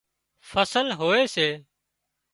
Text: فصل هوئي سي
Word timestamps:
فصل 0.49 0.85
هوئي 0.99 1.25
سي 1.33 1.47